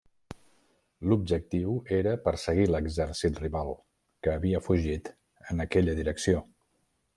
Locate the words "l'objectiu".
1.11-1.75